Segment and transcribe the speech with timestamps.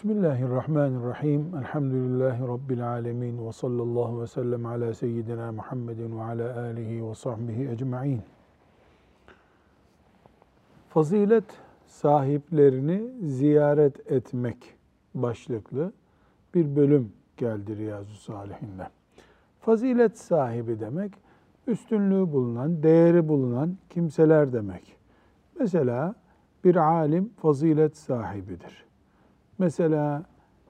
[0.00, 1.54] Bismillahirrahmanirrahim.
[1.58, 3.46] Elhamdülillahi Rabbil alemin.
[3.46, 8.20] Ve sallallahu ve sellem ala seyyidina Muhammedin ve ala alihi ve sahbihi ecma'in.
[10.88, 11.44] Fazilet
[11.86, 14.74] sahiplerini ziyaret etmek
[15.14, 15.92] başlıklı
[16.54, 18.90] bir bölüm geldi Riyazu Salihinden.
[19.60, 21.12] Fazilet sahibi demek,
[21.66, 24.96] üstünlüğü bulunan, değeri bulunan kimseler demek.
[25.58, 26.14] Mesela
[26.64, 28.89] bir alim fazilet sahibidir
[29.60, 30.24] Mesela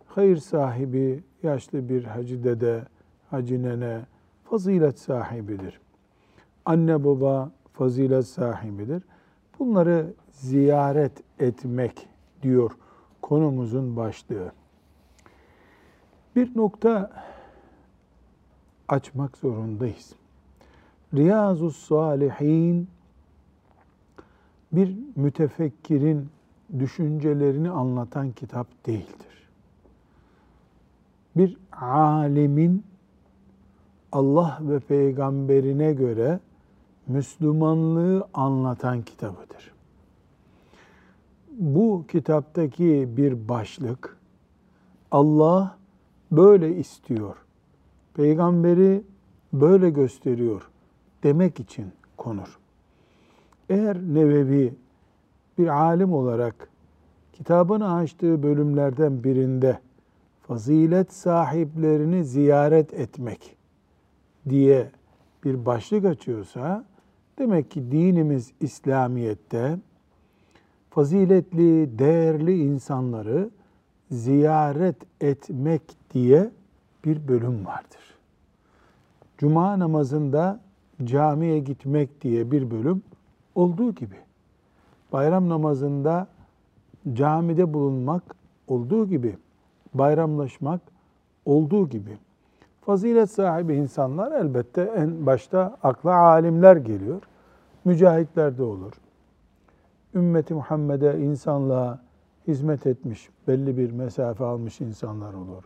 [0.07, 2.85] hayır sahibi, yaşlı bir hacı dede,
[3.31, 4.01] hacı nene
[4.45, 5.81] fazilet sahibidir.
[6.65, 9.03] Anne baba fazilet sahibidir.
[9.59, 12.09] Bunları ziyaret etmek
[12.43, 12.71] diyor
[13.23, 14.53] konumuzun başlığı.
[16.37, 17.11] Bir nokta
[18.89, 20.13] açmak zorundayız.
[21.15, 22.89] Riyazu Salihin
[24.73, 26.29] bir mütefekkirin
[26.79, 29.49] düşüncelerini anlatan kitap değildir.
[31.37, 32.85] Bir alimin
[34.13, 36.41] Allah ve peygamberine göre
[37.07, 39.73] Müslümanlığı anlatan kitabıdır.
[41.51, 44.17] Bu kitaptaki bir başlık
[45.11, 45.79] Allah
[46.33, 47.37] böyle istiyor.
[48.15, 49.03] Peygamberi
[49.53, 50.71] böyle gösteriyor
[51.23, 52.59] demek için konur.
[53.69, 54.75] Eğer Nevevi
[55.59, 56.69] bir alim olarak
[57.33, 59.79] kitabını açtığı bölümlerden birinde
[60.43, 63.57] fazilet sahiplerini ziyaret etmek
[64.49, 64.91] diye
[65.45, 66.85] bir başlık açıyorsa
[67.39, 69.79] demek ki dinimiz İslamiyet'te
[70.91, 73.51] faziletli, değerli insanları
[74.11, 75.83] ziyaret etmek
[76.15, 76.51] diye
[77.05, 78.17] bir bölüm vardır.
[79.39, 80.61] Cuma namazında
[81.05, 83.03] camiye gitmek diye bir bölüm
[83.55, 84.17] olduğu gibi
[85.13, 86.27] bayram namazında
[87.13, 88.23] camide bulunmak
[88.69, 89.37] olduğu gibi,
[89.95, 90.81] bayramlaşmak
[91.45, 92.19] olduğu gibi
[92.91, 97.23] fazilet sahibi insanlar elbette en başta akla alimler geliyor.
[97.85, 98.93] Mücahitler de olur.
[100.15, 102.01] Ümmeti Muhammed'e, insanlığa
[102.49, 105.65] hizmet etmiş, belli bir mesafe almış insanlar olur.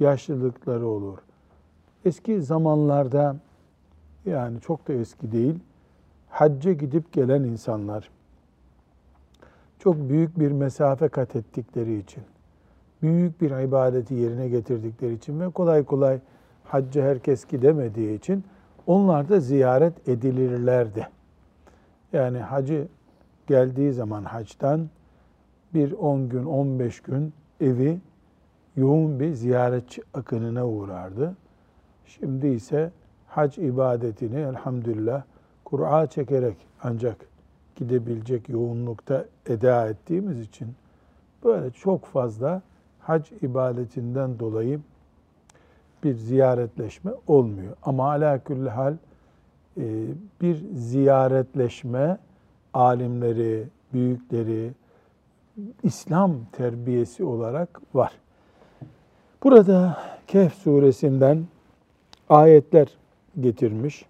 [0.00, 1.18] Yaşlılıkları olur.
[2.04, 3.36] Eski zamanlarda
[4.24, 5.58] yani çok da eski değil,
[6.28, 8.10] hacca gidip gelen insanlar,
[9.78, 12.22] çok büyük bir mesafe kat ettikleri için,
[13.02, 16.20] büyük bir ibadeti yerine getirdikleri için ve kolay kolay
[16.64, 18.44] hacca herkes gidemediği için
[18.86, 21.08] onlar da ziyaret edilirlerdi.
[22.12, 22.88] Yani hacı
[23.46, 24.88] geldiği zaman hacdan
[25.74, 27.98] bir 10 gün, 15 gün evi
[28.76, 31.36] yoğun bir ziyaretçi akınına uğrardı.
[32.06, 32.90] Şimdi ise
[33.26, 35.22] hac ibadetini elhamdülillah
[35.64, 37.16] Kur'a çekerek ancak
[37.78, 40.68] gidebilecek yoğunlukta eda ettiğimiz için
[41.44, 42.62] böyle çok fazla
[43.00, 44.80] hac ibadetinden dolayı
[46.04, 47.76] bir ziyaretleşme olmuyor.
[47.82, 48.94] Ama ala külli hal
[49.76, 50.06] e,
[50.40, 52.18] bir ziyaretleşme
[52.74, 54.70] alimleri, büyükleri,
[55.82, 58.12] İslam terbiyesi olarak var.
[59.42, 61.46] Burada Kehf suresinden
[62.28, 62.88] ayetler
[63.40, 64.04] getirmiş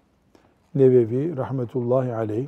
[0.75, 2.47] Nevevi rahmetullahi aleyh.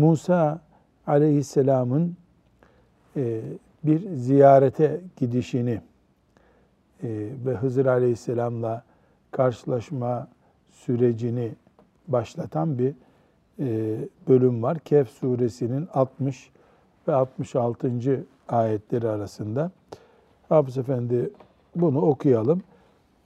[0.00, 0.60] Musa
[1.06, 2.16] aleyhisselamın
[3.16, 3.40] e,
[3.84, 5.80] bir ziyarete gidişini
[7.02, 8.82] e, ve Hızır aleyhisselamla
[9.30, 10.28] karşılaşma
[10.70, 11.52] sürecini
[12.08, 12.94] başlatan bir
[13.58, 13.96] e,
[14.28, 14.78] bölüm var.
[14.78, 16.50] Kehf suresinin 60
[17.08, 18.24] ve 66.
[18.48, 19.70] ayetleri arasında.
[20.48, 21.30] Hafız Efendi
[21.76, 22.62] bunu okuyalım.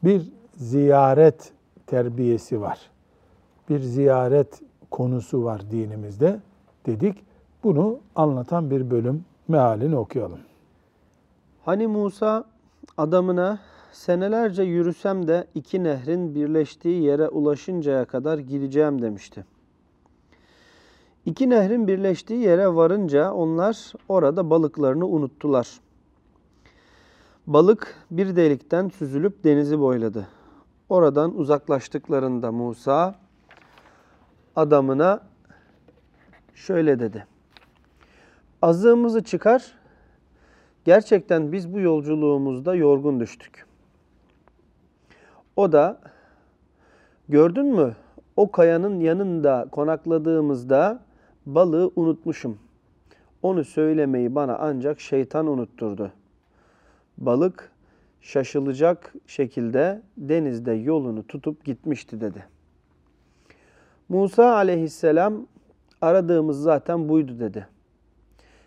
[0.05, 1.53] Bir ziyaret
[1.87, 2.91] terbiyesi var.
[3.69, 6.41] Bir ziyaret konusu var dinimizde
[6.87, 7.25] dedik.
[7.65, 10.39] Bunu anlatan bir bölüm mealini okuyalım.
[11.65, 12.45] Hani Musa
[12.97, 13.59] adamına
[13.93, 19.45] senelerce yürüsem de iki nehrin birleştiği yere ulaşıncaya kadar gideceğim demişti.
[21.27, 25.81] İki nehrin birleştiği yere varınca onlar orada balıklarını unuttular.
[27.47, 30.29] Balık bir delikten süzülüp denizi boyladı.
[30.89, 33.15] Oradan uzaklaştıklarında Musa
[34.57, 35.21] adamına
[36.55, 37.27] şöyle dedi.
[38.62, 39.73] Azığımızı çıkar.
[40.85, 43.67] Gerçekten biz bu yolculuğumuzda yorgun düştük.
[45.56, 46.01] O da
[47.29, 47.97] gördün mü
[48.37, 51.01] o kayanın yanında konakladığımızda
[51.47, 52.59] balığı unutmuşum.
[53.43, 56.12] Onu söylemeyi bana ancak şeytan unutturdu.
[57.19, 57.73] Balık
[58.21, 62.45] şaşılacak şekilde denizde yolunu tutup gitmişti dedi.
[64.09, 65.47] Musa aleyhisselam
[66.05, 67.67] aradığımız zaten buydu dedi.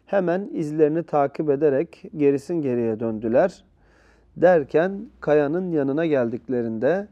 [0.05, 3.63] Hemen izlerini takip ederek gerisin geriye döndüler.
[4.37, 7.07] Derken kayanın yanına geldiklerinde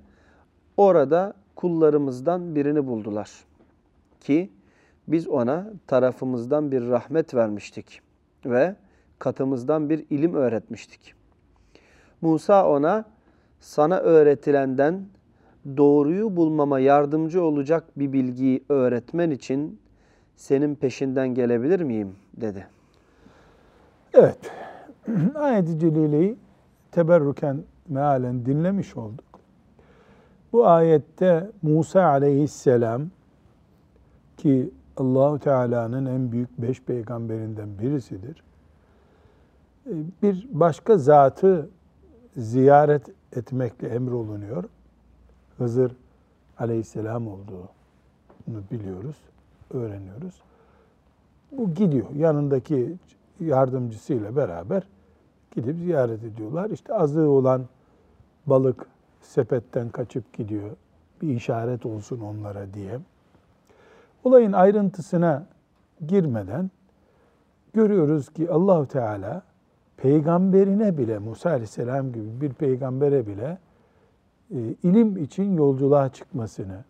[0.78, 3.32] orada kullarımızdan birini buldular.
[4.22, 4.50] Ki
[5.08, 8.02] biz ona tarafımızdan bir rahmet vermiştik
[8.46, 8.76] ve
[9.20, 11.14] katımızdan bir ilim öğretmiştik.
[12.22, 13.06] Musa ona
[13.60, 15.06] sana öğretilenden
[15.78, 19.80] doğruyu bulmama yardımcı olacak bir bilgiyi öğretmen için
[20.36, 22.68] senin peşinden gelebilir miyim dedi.
[24.14, 24.38] Evet.
[25.36, 26.38] Ayet-i Celile'yi
[26.92, 29.26] teberrüken mealen dinlemiş olduk.
[30.54, 33.02] Bu ayette Musa aleyhisselam
[34.38, 38.44] ki Allahu Teala'nın en büyük beş peygamberinden birisidir.
[40.24, 41.70] Bir başka zatı
[42.38, 44.64] ziyaret etmekle emrolunuyor.
[45.58, 45.92] Hızır
[46.58, 49.16] aleyhisselam olduğunu biliyoruz,
[49.74, 50.42] öğreniyoruz.
[51.52, 52.06] Bu gidiyor.
[52.16, 52.96] Yanındaki
[53.40, 54.84] yardımcısıyla beraber
[55.56, 56.70] gidip ziyaret ediyorlar.
[56.70, 57.66] İşte azığı olan
[58.46, 58.88] balık
[59.22, 60.70] sepetten kaçıp gidiyor.
[61.22, 63.00] Bir işaret olsun onlara diye.
[64.24, 65.46] Olayın ayrıntısına
[66.08, 66.72] girmeden
[67.74, 69.42] görüyoruz ki Allahu Teala
[69.98, 73.58] peygamberine bile Musa Aleyhisselam gibi bir peygambere bile
[74.52, 76.84] e, ilim için yolculuğa çıkmasını,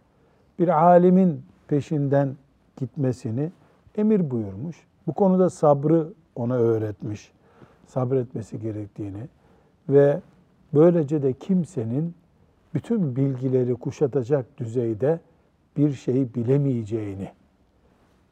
[0.60, 2.36] bir alimin peşinden
[2.78, 3.52] gitmesini
[3.98, 4.88] emir buyurmuş.
[5.08, 7.32] Bu konuda sabrı ona öğretmiş.
[7.88, 9.28] Sabretmesi gerektiğini
[9.90, 10.22] ve
[10.74, 12.16] böylece de kimsenin
[12.74, 15.20] bütün bilgileri kuşatacak düzeyde
[15.78, 17.32] bir şey bilemeyeceğini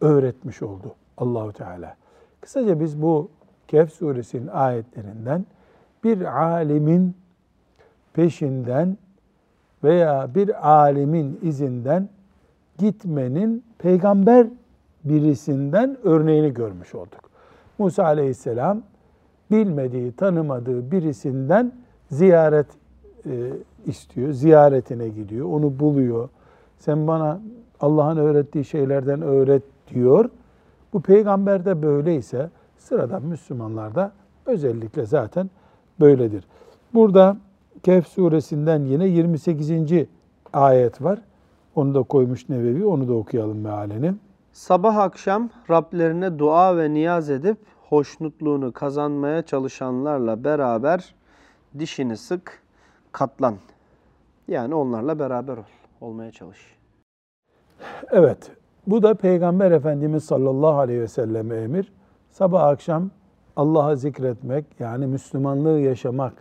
[0.01, 1.95] öğretmiş oldu Allahu Teala.
[2.41, 3.29] Kısaca biz bu
[3.67, 5.45] Kehf suresinin ayetlerinden
[6.03, 7.15] bir alimin
[8.13, 8.97] peşinden
[9.83, 12.09] veya bir alimin izinden
[12.77, 14.47] gitmenin peygamber
[15.03, 17.29] birisinden örneğini görmüş olduk.
[17.77, 18.81] Musa aleyhisselam
[19.51, 21.71] bilmediği, tanımadığı birisinden
[22.11, 22.67] ziyaret
[23.25, 23.31] e,
[23.85, 26.29] istiyor, ziyaretine gidiyor, onu buluyor.
[26.79, 27.41] Sen bana
[27.79, 30.29] Allah'ın öğrettiği şeylerden öğret diyor.
[30.93, 34.11] Bu peygamber de böyleyse sıradan Müslümanlar da
[34.45, 35.49] özellikle zaten
[35.99, 36.43] böyledir.
[36.93, 37.37] Burada
[37.83, 39.71] Kehf suresinden yine 28.
[40.53, 41.19] ayet var.
[41.75, 44.13] Onu da koymuş Nevevi, onu da okuyalım mealini.
[44.51, 47.57] Sabah akşam Rablerine dua ve niyaz edip
[47.89, 51.15] hoşnutluğunu kazanmaya çalışanlarla beraber
[51.79, 52.61] dişini sık,
[53.11, 53.55] katlan.
[54.47, 55.63] Yani onlarla beraber ol,
[56.01, 56.59] olmaya çalış.
[58.11, 58.51] Evet,
[58.87, 61.93] bu da Peygamber Efendimiz sallallahu aleyhi ve selleme emir.
[62.31, 63.09] Sabah akşam
[63.55, 66.33] Allah'a zikretmek yani Müslümanlığı yaşamak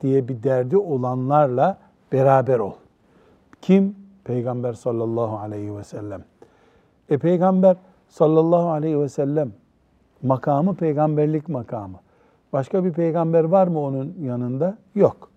[0.00, 1.78] diye bir derdi olanlarla
[2.12, 2.72] beraber ol.
[3.62, 3.99] Kim?
[4.30, 6.24] Peygamber sallallahu aleyhi ve sellem.
[7.08, 7.76] E Peygamber
[8.08, 9.52] sallallahu aleyhi ve sellem
[10.22, 11.96] makamı peygamberlik makamı.
[12.52, 14.78] Başka bir peygamber var mı onun yanında?
[14.94, 15.30] Yok.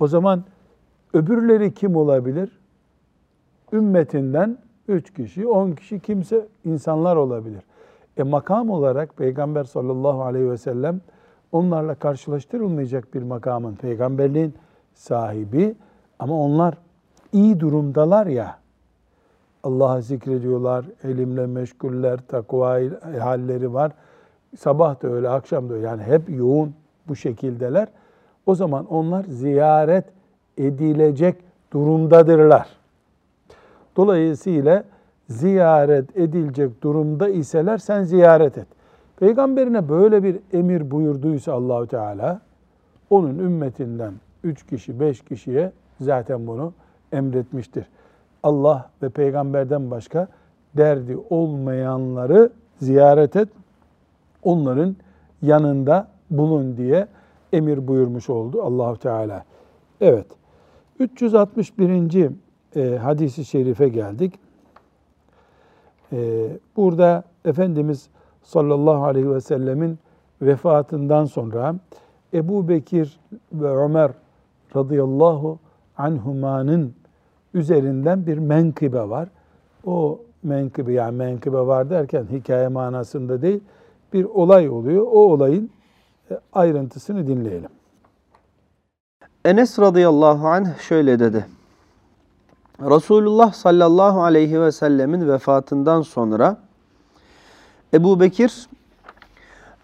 [0.00, 0.44] O zaman
[1.14, 2.58] öbürleri kim olabilir?
[3.72, 4.58] Ümmetinden
[4.88, 7.62] üç kişi, on kişi kimse insanlar olabilir.
[8.16, 11.00] E makam olarak Peygamber sallallahu aleyhi ve sellem
[11.52, 14.54] onlarla karşılaştırılmayacak bir makamın, peygamberliğin
[14.94, 15.74] sahibi
[16.18, 16.74] ama onlar
[17.32, 18.58] iyi durumdalar ya,
[19.62, 22.80] Allah'ı zikrediyorlar, elimle meşguller, takva
[23.20, 23.92] halleri var.
[24.58, 25.86] Sabah da öyle, akşam da öyle.
[25.86, 26.74] Yani hep yoğun
[27.08, 27.88] bu şekildeler.
[28.46, 30.04] O zaman onlar ziyaret
[30.58, 31.36] edilecek
[31.72, 32.68] durumdadırlar.
[33.96, 34.84] Dolayısıyla
[35.28, 38.66] ziyaret edilecek durumda iseler sen ziyaret et.
[39.16, 42.40] Peygamberine böyle bir emir buyurduysa Allahu Teala
[43.10, 44.12] onun ümmetinden
[44.44, 46.72] üç kişi, beş kişiye zaten bunu
[47.12, 47.86] emretmiştir.
[48.42, 50.28] Allah ve peygamberden başka
[50.76, 52.50] derdi olmayanları
[52.80, 53.48] ziyaret et,
[54.42, 54.96] onların
[55.42, 57.06] yanında bulun diye
[57.52, 59.44] emir buyurmuş oldu Allahu Teala.
[60.00, 60.26] Evet.
[60.98, 62.30] 361.
[62.76, 64.34] E, hadisi şerife geldik.
[66.12, 68.08] E, burada Efendimiz
[68.42, 69.98] sallallahu aleyhi ve sellemin
[70.42, 71.74] vefatından sonra
[72.34, 73.20] Ebu Bekir
[73.52, 74.10] ve Ömer
[74.76, 75.58] radıyallahu
[75.96, 76.94] anhumanın
[77.54, 79.28] üzerinden bir menkıbe var.
[79.84, 83.60] O menkıbe yani menkıbe var derken hikaye manasında değil
[84.12, 85.02] bir olay oluyor.
[85.02, 85.70] O olayın
[86.30, 87.70] e, ayrıntısını dinleyelim.
[89.44, 91.46] Enes radıyallahu anh şöyle dedi.
[92.80, 96.56] Resulullah sallallahu aleyhi ve sellemin vefatından sonra
[97.94, 98.68] Ebu Bekir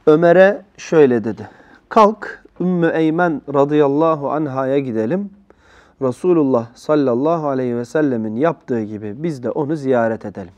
[0.07, 1.49] Ömer'e şöyle dedi.
[1.89, 5.31] Kalk Ümmü Eymen radıyallahu anhaya gidelim.
[6.03, 10.53] Resulullah sallallahu aleyhi ve sellemin yaptığı gibi biz de onu ziyaret edelim.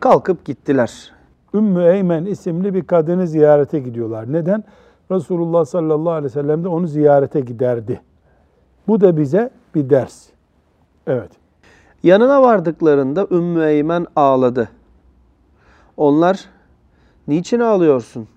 [0.00, 1.12] Kalkıp gittiler.
[1.54, 4.32] Ümmü Eymen isimli bir kadını ziyarete gidiyorlar.
[4.32, 4.64] Neden?
[5.10, 8.00] Resulullah sallallahu aleyhi ve sellem de onu ziyarete giderdi.
[8.88, 10.26] Bu da bize bir ders.
[11.06, 11.30] Evet.
[12.02, 14.68] Yanına vardıklarında Ümmü Eymen ağladı.
[15.96, 16.44] Onlar,
[17.28, 18.28] niçin ağlıyorsun?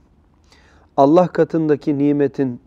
[0.98, 2.62] Allah katındaki nimetin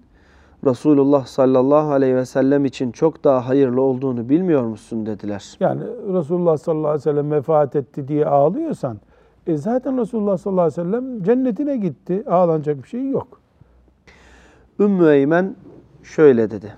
[0.67, 5.57] Resulullah sallallahu aleyhi ve sellem için çok daha hayırlı olduğunu bilmiyor musun dediler.
[5.61, 8.99] Yani Resulullah sallallahu aleyhi ve sellem vefat etti diye ağlıyorsan,
[9.47, 12.25] e zaten Resulullah sallallahu aleyhi ve sellem cennetine gitti.
[12.27, 13.41] Ağlanacak bir şey yok.
[14.81, 15.57] Ümmü Eymen
[16.03, 16.75] şöyle dedi.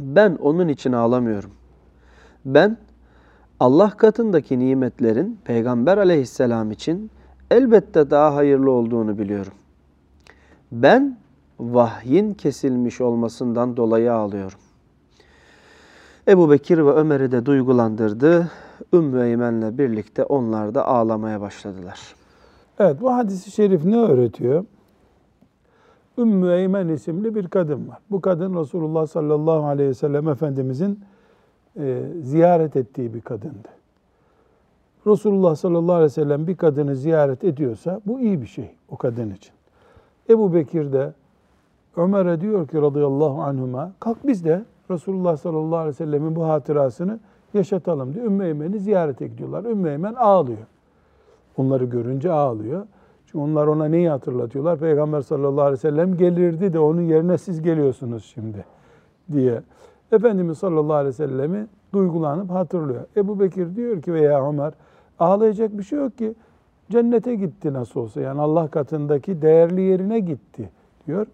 [0.00, 1.50] Ben onun için ağlamıyorum.
[2.44, 2.76] Ben
[3.60, 7.10] Allah katındaki nimetlerin Peygamber aleyhisselam için
[7.50, 9.52] elbette daha hayırlı olduğunu biliyorum.
[10.72, 11.16] Ben
[11.60, 14.58] vahyin kesilmiş olmasından dolayı ağlıyorum.
[16.28, 18.50] Ebu Bekir ve Ömer'i de duygulandırdı.
[18.92, 22.14] Ümmü Eymen'le birlikte onlar da ağlamaya başladılar.
[22.78, 24.64] Evet bu hadisi şerif ne öğretiyor?
[26.18, 27.98] Ümmü Eymen isimli bir kadın var.
[28.10, 31.00] Bu kadın Resulullah sallallahu aleyhi ve sellem Efendimizin
[31.76, 33.68] e, ziyaret ettiği bir kadındı.
[35.06, 39.30] Resulullah sallallahu aleyhi ve sellem bir kadını ziyaret ediyorsa bu iyi bir şey o kadın
[39.30, 39.52] için.
[40.28, 41.12] Ebu Bekir de
[41.96, 47.18] Ömer'e diyor ki radıyallahu anhuma kalk biz de Resulullah sallallahu aleyhi ve sellemin bu hatırasını
[47.54, 49.64] yaşatalım diye Ümmü Eymen'i ziyarete gidiyorlar.
[49.64, 50.58] Ümmü Eymen ağlıyor.
[51.56, 52.86] Onları görünce ağlıyor.
[53.26, 54.78] Çünkü onlar ona neyi hatırlatıyorlar?
[54.78, 58.64] Peygamber sallallahu aleyhi ve sellem gelirdi de onun yerine siz geliyorsunuz şimdi
[59.32, 59.62] diye.
[60.12, 63.04] Efendimiz sallallahu aleyhi ve sellemi duygulanıp hatırlıyor.
[63.16, 64.72] Ebu Bekir diyor ki veya Ömer
[65.18, 66.34] ağlayacak bir şey yok ki.
[66.90, 68.20] Cennete gitti nasıl olsa.
[68.20, 70.70] Yani Allah katındaki değerli yerine gitti
[71.06, 71.26] diyor.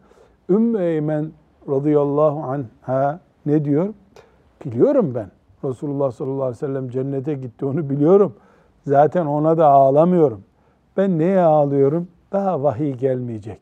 [0.50, 1.30] Ümmü Eymen
[1.68, 3.94] radıyallahu anha ne diyor?
[4.64, 5.30] Biliyorum ben.
[5.64, 8.34] Resulullah sallallahu aleyhi ve sellem cennete gitti onu biliyorum.
[8.86, 10.40] Zaten ona da ağlamıyorum.
[10.96, 12.08] Ben neye ağlıyorum?
[12.32, 13.60] Daha vahiy gelmeyecek.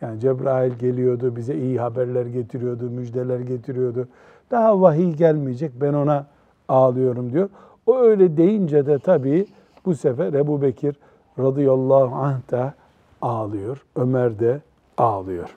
[0.00, 4.08] Yani Cebrail geliyordu, bize iyi haberler getiriyordu, müjdeler getiriyordu.
[4.50, 6.26] Daha vahiy gelmeyecek, ben ona
[6.68, 7.48] ağlıyorum diyor.
[7.86, 9.46] O öyle deyince de tabii
[9.84, 10.96] bu sefer Ebu Bekir
[11.38, 12.74] radıyallahu anh da
[13.22, 13.84] ağlıyor.
[13.96, 14.60] Ömer de
[14.98, 15.56] ağlıyor.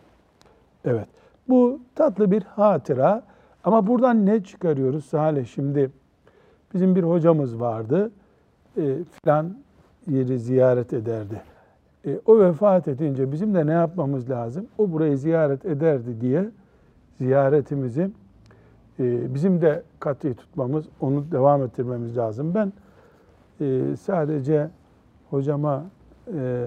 [0.85, 1.07] Evet,
[1.49, 3.23] bu tatlı bir hatıra.
[3.63, 5.45] Ama buradan ne çıkarıyoruz Salih?
[5.45, 5.91] Şimdi
[6.73, 8.11] bizim bir hocamız vardı.
[8.77, 9.57] E, filan
[10.07, 11.41] yeri ziyaret ederdi.
[12.05, 14.67] E, o vefat edince bizim de ne yapmamız lazım?
[14.77, 16.49] O burayı ziyaret ederdi diye
[17.17, 18.11] ziyaretimizi
[18.99, 22.55] e, bizim de katı tutmamız, onu devam ettirmemiz lazım.
[22.55, 22.73] Ben
[23.61, 24.69] e, sadece
[25.29, 25.83] hocama
[26.37, 26.65] e,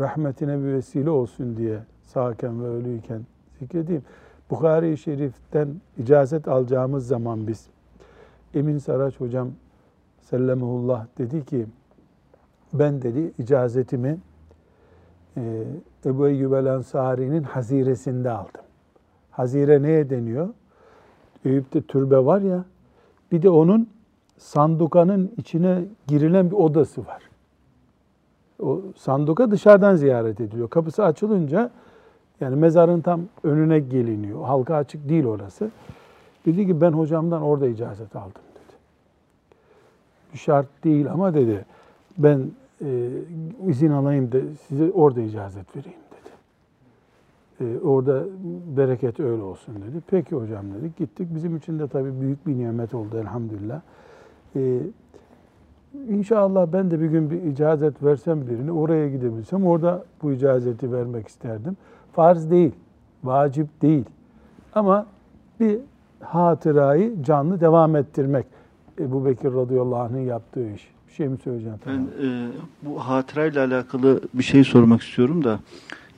[0.00, 3.20] rahmetine bir vesile olsun diye sağken ve ölüyken
[3.58, 4.02] zikredeyim.
[4.50, 7.66] Bukhari-i Şerif'ten icazet alacağımız zaman biz
[8.54, 9.50] Emin Saraç hocam
[10.20, 11.66] sellemullah dedi ki
[12.72, 14.18] ben dedi icazetimi
[15.36, 15.64] e,
[16.06, 18.60] Ebu Eyyub el Ensari'nin haziresinde aldım.
[19.30, 20.48] Hazire neye deniyor?
[21.44, 22.64] Eyüp'te türbe var ya,
[23.32, 23.88] bir de onun
[24.38, 27.27] sandukanın içine girilen bir odası var.
[28.62, 30.70] O sanduka dışarıdan ziyaret ediliyor.
[30.70, 31.70] Kapısı açılınca
[32.40, 34.44] yani mezarın tam önüne geliniyor.
[34.44, 35.70] Halka açık değil orası.
[36.46, 38.76] Dedi ki ben hocamdan orada icazet aldım dedi.
[40.32, 41.64] Bir şart değil ama dedi
[42.18, 42.50] ben
[42.84, 43.08] e,
[43.66, 44.38] izin alayım da
[44.68, 46.30] size orada icazet vereyim dedi.
[47.60, 48.24] E, orada
[48.76, 50.02] bereket öyle olsun dedi.
[50.06, 50.96] Peki hocam dedik.
[50.96, 51.28] Gittik.
[51.34, 53.80] Bizim için de tabii büyük bir nimet oldu elhamdülillah.
[54.56, 54.80] E,
[56.08, 61.28] İnşallah ben de bir gün bir icazet versem birini oraya gidebilsem orada bu icazeti vermek
[61.28, 61.76] isterdim.
[62.12, 62.72] Farz değil,
[63.24, 64.04] vacip değil.
[64.74, 65.06] Ama
[65.60, 65.78] bir
[66.20, 68.46] hatırayı canlı devam ettirmek.
[69.00, 70.88] Ebu Bekir radıyallahu anh'ın yaptığı iş.
[71.08, 71.78] Bir şey mi söyleyeceğim?
[71.86, 72.48] Ben e,
[72.82, 75.60] bu hatırayla alakalı bir şey sormak istiyorum da.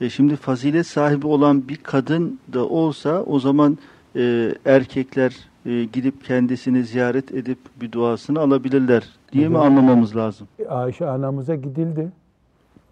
[0.01, 3.77] E, şimdi fazilet sahibi olan bir kadın da olsa o zaman
[4.15, 5.35] e, erkekler
[5.65, 10.47] e, gidip kendisini ziyaret edip bir duasını alabilirler diye mi anlamamız lazım?
[10.69, 12.11] Ayşe anamıza gidildi.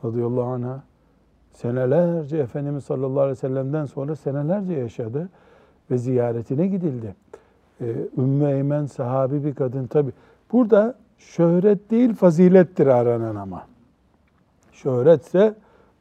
[0.05, 0.83] Radıyallahu anh'a.
[1.53, 5.29] Senelerce Efendimiz sallallahu aleyhi ve sellem'den sonra senelerce yaşadı
[5.91, 7.15] ve ziyaretine gidildi.
[7.81, 10.11] Ee, Ümmü Eymen sahabi bir kadın tabi.
[10.51, 13.67] Burada şöhret değil fazilettir aranan ama.
[14.71, 15.53] Şöhretse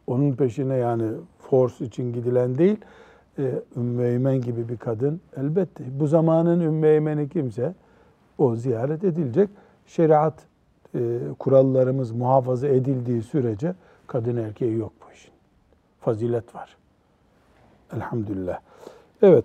[0.07, 2.77] onun peşine yani force için gidilen değil.
[3.39, 5.85] Ee, Ümmü Eymen gibi bir kadın elbette.
[6.01, 7.75] Bu zamanın Ümmü Eymen'i kimse
[8.39, 9.49] o ziyaret edilecek.
[9.89, 10.35] Şeriat
[10.95, 10.99] e,
[11.39, 13.75] kurallarımız muhafaza edildiği sürece
[14.07, 15.33] kadın erkeği yok bu işin.
[16.01, 16.77] Fazilet var.
[17.97, 18.59] Elhamdülillah.
[19.23, 19.45] Evet.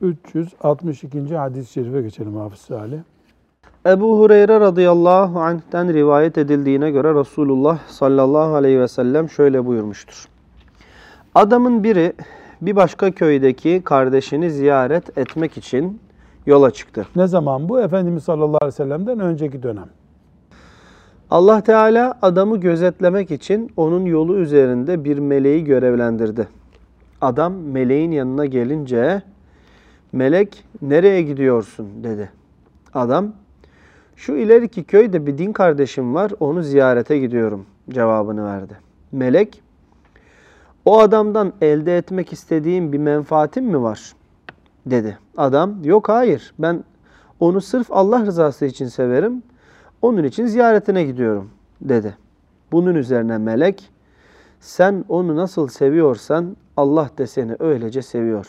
[0.00, 1.36] 362.
[1.36, 2.98] hadis-i şerife geçelim Hafız Salih.
[3.86, 10.28] Ebu Hureyre radıyallahu anh'ten rivayet edildiğine göre Resulullah sallallahu aleyhi ve sellem şöyle buyurmuştur.
[11.34, 12.12] Adamın biri
[12.62, 16.00] bir başka köydeki kardeşini ziyaret etmek için
[16.46, 17.06] yola çıktı.
[17.16, 17.80] Ne zaman bu?
[17.80, 19.88] Efendimiz sallallahu aleyhi ve sellem'den önceki dönem.
[21.30, 26.48] Allah Teala adamı gözetlemek için onun yolu üzerinde bir meleği görevlendirdi.
[27.20, 29.22] Adam meleğin yanına gelince
[30.12, 32.30] melek nereye gidiyorsun dedi.
[32.94, 33.32] Adam
[34.16, 38.76] şu ileriki köyde bir din kardeşim var onu ziyarete gidiyorum cevabını verdi.
[39.12, 39.62] Melek
[40.84, 44.12] o adamdan elde etmek istediğim bir menfaatim mi var
[44.86, 45.18] dedi.
[45.36, 46.84] Adam yok hayır ben
[47.40, 49.42] onu sırf Allah rızası için severim
[50.02, 51.50] onun için ziyaretine gidiyorum
[51.80, 52.16] dedi.
[52.72, 53.90] Bunun üzerine melek
[54.60, 58.46] sen onu nasıl seviyorsan Allah da seni öylece seviyor.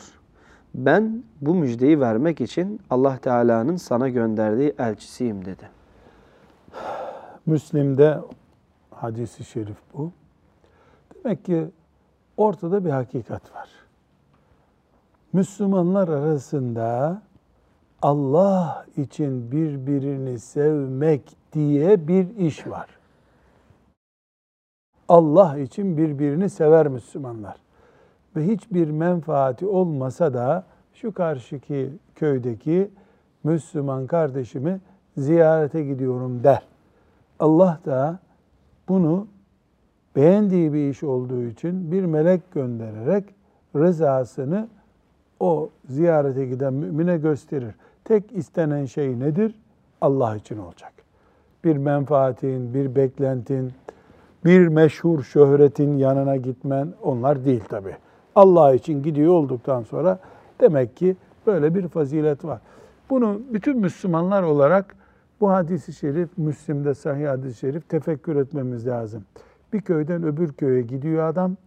[0.75, 5.69] Ben bu müjdeyi vermek için Allah Teala'nın sana gönderdiği elçisiyim dedi.
[7.45, 8.19] Müslim'de
[8.91, 10.11] hadisi şerif bu.
[11.15, 11.67] Demek ki
[12.37, 13.69] ortada bir hakikat var.
[15.33, 17.21] Müslümanlar arasında
[18.01, 21.21] Allah için birbirini sevmek
[21.53, 22.87] diye bir iş var.
[25.07, 27.55] Allah için birbirini sever Müslümanlar.
[28.35, 32.91] Ve hiçbir menfaati olmasa da şu karşıki köydeki
[33.43, 34.81] Müslüman kardeşimi
[35.17, 36.63] ziyarete gidiyorum der.
[37.39, 38.19] Allah da
[38.87, 39.27] bunu
[40.15, 43.25] beğendiği bir iş olduğu için bir melek göndererek
[43.75, 44.67] rızasını
[45.39, 47.75] o ziyarete giden mümine gösterir.
[48.03, 49.55] Tek istenen şey nedir?
[50.01, 50.93] Allah için olacak.
[51.63, 53.73] Bir menfaatin, bir beklentin,
[54.45, 57.95] bir meşhur şöhretin yanına gitmen onlar değil tabi.
[58.35, 60.19] Allah için gidiyor olduktan sonra
[60.61, 61.15] demek ki
[61.47, 62.59] böyle bir fazilet var.
[63.09, 64.95] Bunu bütün Müslümanlar olarak
[65.41, 69.23] bu hadisi şerif, Müslim'de sahih hadis-i şerif tefekkür etmemiz lazım.
[69.73, 71.57] Bir köyden öbür köye gidiyor adam.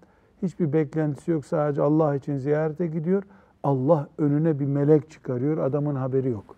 [0.42, 3.22] Hiçbir beklentisi yok sadece Allah için ziyarete gidiyor.
[3.62, 5.58] Allah önüne bir melek çıkarıyor.
[5.58, 6.56] Adamın haberi yok.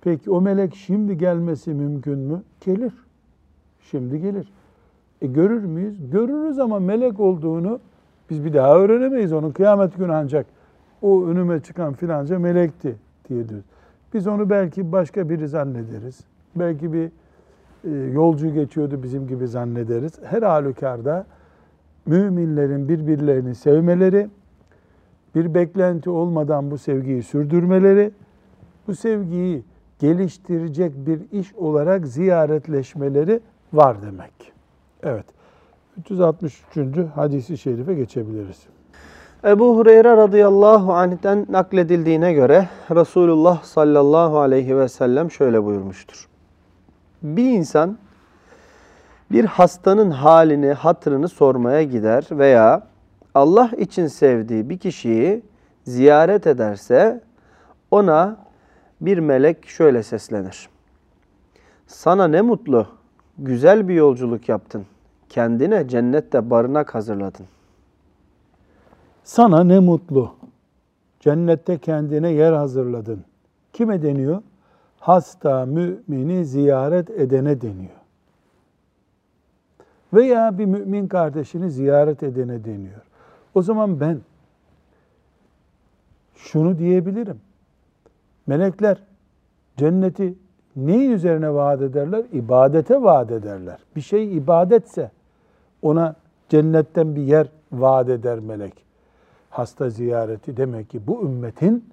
[0.00, 2.42] Peki o melek şimdi gelmesi mümkün mü?
[2.60, 2.92] Gelir.
[3.80, 4.52] Şimdi gelir.
[5.22, 6.10] E görür müyüz?
[6.10, 7.80] Görürüz ama melek olduğunu
[8.30, 9.32] biz bir daha öğrenemeyiz.
[9.32, 10.46] Onun kıyamet günü ancak
[11.02, 12.96] o önüme çıkan filanca melekti
[13.28, 13.66] diye diyoruz.
[14.14, 16.20] Biz onu belki başka biri zannederiz.
[16.56, 17.10] Belki bir
[17.84, 20.12] e, yolcu geçiyordu bizim gibi zannederiz.
[20.24, 21.26] Her halükarda
[22.06, 24.28] müminlerin birbirlerini sevmeleri,
[25.34, 28.10] bir beklenti olmadan bu sevgiyi sürdürmeleri,
[28.88, 29.62] bu sevgiyi
[29.98, 33.40] geliştirecek bir iş olarak ziyaretleşmeleri
[33.72, 34.52] var demek.
[35.02, 35.24] Evet.
[35.98, 36.76] 363.
[37.14, 38.62] hadisi şerife geçebiliriz.
[39.44, 46.28] Ebu Hureyre radıyallahu anh'ten nakledildiğine göre Resulullah sallallahu aleyhi ve sellem şöyle buyurmuştur.
[47.22, 47.98] Bir insan
[49.30, 52.82] bir hastanın halini, hatırını sormaya gider veya
[53.34, 55.42] Allah için sevdiği bir kişiyi
[55.84, 57.20] ziyaret ederse
[57.90, 58.36] ona
[59.00, 60.68] bir melek şöyle seslenir.
[61.86, 62.86] Sana ne mutlu,
[63.38, 64.86] güzel bir yolculuk yaptın.
[65.28, 67.46] Kendine cennette barınak hazırladın.
[69.24, 70.34] Sana ne mutlu.
[71.20, 73.24] Cennette kendine yer hazırladın.
[73.72, 74.42] Kime deniyor?
[75.00, 78.00] Hasta mümini ziyaret edene deniyor.
[80.12, 83.00] Veya bir mümin kardeşini ziyaret edene deniyor.
[83.54, 84.20] O zaman ben
[86.34, 87.40] şunu diyebilirim.
[88.46, 89.02] Melekler
[89.76, 90.34] cenneti
[90.76, 92.24] neyin üzerine vaat ederler?
[92.32, 93.78] İbadete vaat ederler.
[93.96, 95.10] Bir şey ibadetse
[95.82, 96.16] ona
[96.48, 98.84] cennetten bir yer vaat eder melek.
[99.50, 101.84] Hasta ziyareti demek ki bu ümmetin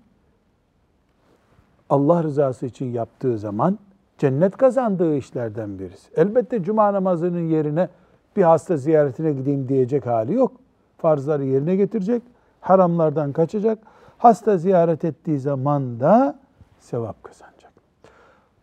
[1.90, 3.80] Allah rızası için yaptığı zaman
[4.18, 6.12] cennet kazandığı işlerden birisi.
[6.16, 7.90] Elbette cuma namazının yerine
[8.36, 10.52] bir hasta ziyaretine gideyim diyecek hali yok.
[11.02, 12.24] Farzları yerine getirecek,
[12.62, 13.80] haramlardan kaçacak.
[14.18, 16.40] Hasta ziyaret ettiği zaman da
[16.80, 17.72] sevap kazanacak.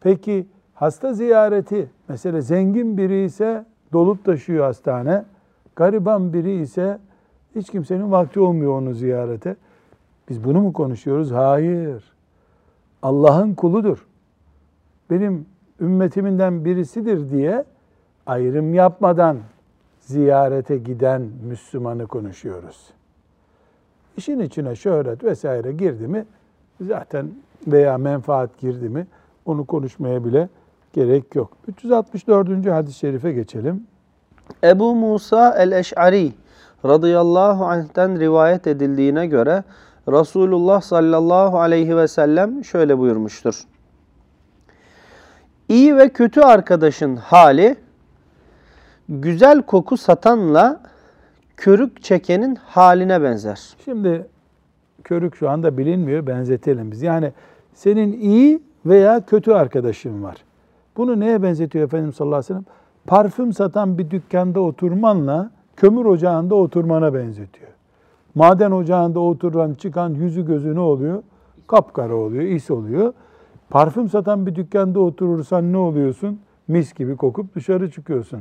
[0.01, 5.25] Peki hasta ziyareti mesela zengin biri ise dolup taşıyor hastane.
[5.77, 6.99] Gariban biri ise
[7.57, 9.57] hiç kimsenin vakti olmuyor onu ziyarete.
[10.29, 11.33] Biz bunu mu konuşuyoruz?
[11.33, 12.13] Hayır.
[13.03, 14.07] Allah'ın kuludur.
[15.11, 15.47] Benim
[15.81, 17.65] ümmetiminden birisidir diye
[18.27, 19.39] ayrım yapmadan
[20.09, 22.91] ziyarete giden Müslümanı konuşuyoruz.
[24.17, 26.25] İşin içine şöhret vesaire girdi mi
[26.81, 27.31] zaten
[27.67, 29.07] veya menfaat girdi mi
[29.45, 30.49] onu konuşmaya bile
[30.93, 31.53] gerek yok.
[31.69, 32.67] 364.
[32.67, 33.87] hadis-i şerife geçelim.
[34.65, 36.33] Ebu Musa el-Eş'ari
[36.85, 39.65] radıyallahu anh'ten rivayet edildiğine göre
[40.09, 43.63] Resulullah sallallahu aleyhi ve sellem şöyle buyurmuştur.
[45.69, 47.77] İyi ve kötü arkadaşın hali
[49.09, 50.81] güzel koku satanla
[51.57, 53.77] körük çekenin haline benzer.
[53.85, 54.27] Şimdi
[55.05, 57.03] körük şu anda bilinmiyor, benzetelim biz.
[57.03, 57.33] Yani
[57.75, 60.37] senin iyi veya kötü arkadaşın var.
[60.97, 62.65] Bunu neye benzetiyor Efendimiz sallallahu aleyhi ve sellem?
[63.07, 67.71] Parfüm satan bir dükkanda oturmanla kömür ocağında oturmana benzetiyor.
[68.35, 71.23] Maden ocağında oturan çıkan yüzü gözü ne oluyor?
[71.67, 73.13] Kapkara oluyor, is oluyor.
[73.71, 76.41] Parfüm satan bir dükkanda oturursan ne oluyorsun?
[76.69, 78.41] Mis gibi kokup dışarı çıkıyorsun.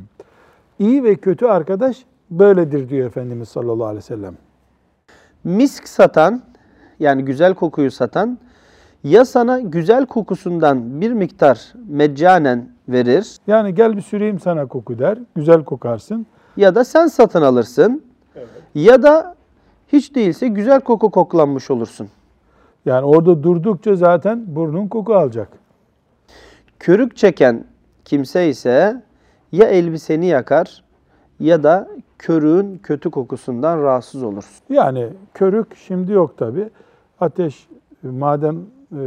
[0.79, 4.37] İyi ve kötü arkadaş böyledir diyor Efendimiz sallallahu aleyhi ve sellem.
[5.43, 6.41] Misk satan
[6.99, 8.37] yani güzel kokuyu satan
[9.03, 15.17] ya sana güzel kokusundan bir miktar meccanen verir Yani gel bir süreyim sana koku der,
[15.35, 16.25] güzel kokarsın.
[16.57, 18.03] ya da sen satın alırsın
[18.75, 19.35] ya da
[19.87, 22.09] hiç değilse güzel koku koklanmış olursun.
[22.85, 25.49] Yani orada durdukça zaten burnun koku alacak.
[26.79, 27.65] Körük çeken
[28.05, 29.01] kimse ise
[29.51, 30.83] ya elbiseni yakar
[31.39, 34.63] ya da körüğün kötü kokusundan rahatsız olursun.
[34.69, 36.69] Yani körük şimdi yok tabi.
[37.19, 37.67] Ateş,
[38.03, 38.55] e, maden
[38.91, 39.01] e,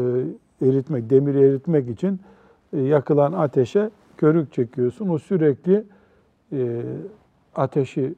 [0.67, 2.21] eritmek, demir eritmek için
[2.73, 5.09] e, yakılan ateşe körük çekiyorsun.
[5.09, 5.85] O sürekli
[7.55, 8.15] ateşi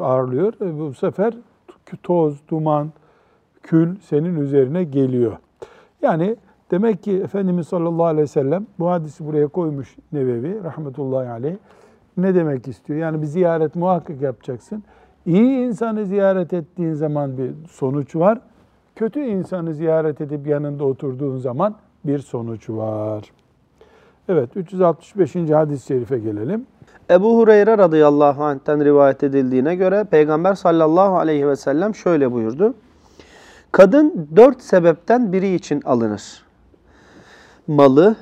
[0.00, 0.52] ağırlıyor.
[0.60, 1.34] Bu sefer
[2.02, 2.92] toz, duman,
[3.62, 5.36] kül senin üzerine geliyor.
[6.02, 6.36] Yani
[6.70, 11.56] demek ki Efendimiz sallallahu aleyhi ve sellem bu hadisi buraya koymuş Nevevi rahmetullahi aleyh.
[12.16, 12.98] Ne demek istiyor?
[12.98, 14.82] Yani bir ziyaret muhakkak yapacaksın.
[15.26, 18.40] İyi insanı ziyaret ettiğin zaman bir sonuç var.
[18.96, 23.32] Kötü insanı ziyaret edip yanında oturduğun zaman bir sonuç var.
[24.28, 25.34] Evet 365.
[25.34, 26.66] hadis-i şerife gelelim.
[27.10, 32.74] Ebu Hureyre radıyallahu anh'ten rivayet edildiğine göre Peygamber sallallahu aleyhi ve sellem şöyle buyurdu.
[33.72, 36.47] Kadın dört sebepten biri için alınır.
[37.68, 38.16] Malı,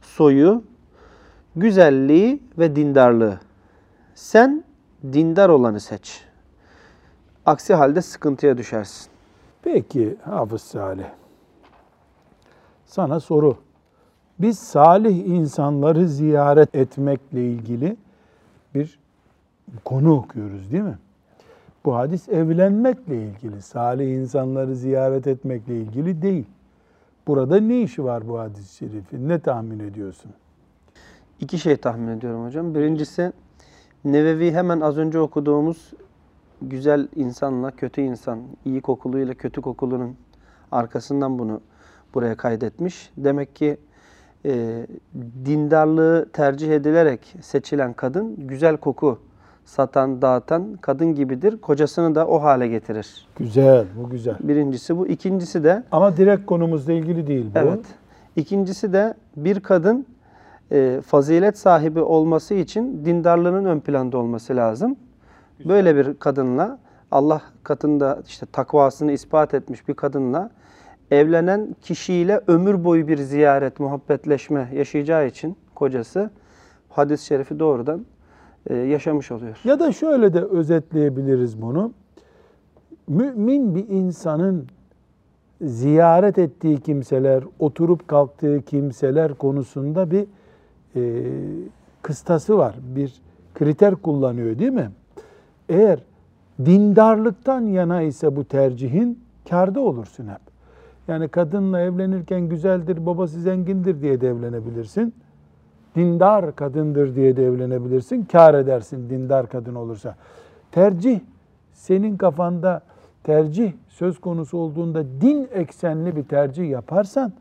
[0.00, 0.62] soyu,
[1.56, 3.40] güzelliği ve dindarlığı.
[4.14, 4.64] Sen
[5.12, 6.24] dindar olanı seç.
[7.46, 9.10] Aksi halde sıkıntıya düşersin.
[9.62, 11.04] Peki Hafız Salih.
[12.86, 13.56] Sana soru.
[14.38, 17.96] Biz salih insanları ziyaret etmekle ilgili
[18.74, 18.98] bir
[19.84, 20.98] konu okuyoruz değil mi?
[21.84, 26.46] Bu hadis evlenmekle ilgili, salih insanları ziyaret etmekle ilgili değil.
[27.26, 29.28] Burada ne işi var bu hadis-i şerifin?
[29.28, 30.30] Ne tahmin ediyorsun?
[31.40, 32.74] İki şey tahmin ediyorum hocam.
[32.74, 33.32] Birincisi
[34.04, 35.92] Nevevi hemen az önce okuduğumuz
[36.62, 40.16] güzel insanla kötü insan, iyi kokuluyla kötü kokulunun
[40.72, 41.60] arkasından bunu
[42.14, 43.10] buraya kaydetmiş.
[43.16, 43.76] Demek ki
[44.44, 44.86] e,
[45.44, 49.18] dindarlığı tercih edilerek seçilen kadın güzel koku
[49.64, 51.60] satan, dağıtan kadın gibidir.
[51.60, 53.26] Kocasını da o hale getirir.
[53.38, 54.36] Güzel, bu güzel.
[54.40, 55.06] Birincisi bu.
[55.06, 57.58] İkincisi de Ama direkt konumuzla ilgili değil bu.
[57.58, 57.84] Evet.
[58.36, 60.06] İkincisi de bir kadın
[60.72, 64.96] e, fazilet sahibi olması için dindarlığının ön planda olması lazım.
[65.64, 66.78] Böyle bir kadınla
[67.10, 70.50] Allah katında işte takvasını ispat etmiş bir kadınla
[71.10, 76.30] evlenen kişiyle ömür boyu bir ziyaret, muhabbetleşme yaşayacağı için kocası
[76.88, 78.06] hadis-i şerifi doğrudan
[78.70, 79.56] yaşamış oluyor.
[79.64, 81.92] Ya da şöyle de özetleyebiliriz bunu.
[83.08, 84.66] Mümin bir insanın
[85.62, 90.26] ziyaret ettiği kimseler, oturup kalktığı kimseler konusunda bir
[90.96, 91.22] e,
[92.02, 92.74] kıstası var.
[92.96, 93.14] Bir
[93.54, 94.90] kriter kullanıyor değil mi?
[95.68, 95.98] Eğer
[96.64, 99.18] dindarlıktan yana ise bu tercihin
[99.50, 100.40] karda olursun hep.
[101.08, 105.14] Yani kadınla evlenirken güzeldir, babası zengindir diye de evlenebilirsin.
[105.96, 108.26] Dindar kadındır diye de evlenebilirsin.
[108.32, 110.16] Kar edersin dindar kadın olursa.
[110.72, 111.20] Tercih
[111.72, 112.80] senin kafanda
[113.22, 117.32] tercih söz konusu olduğunda din eksenli bir tercih yaparsan